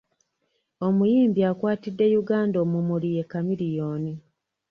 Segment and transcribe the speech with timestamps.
[0.87, 4.03] Omuyimbi akwatidde Uganda omumuli ye Chameleon.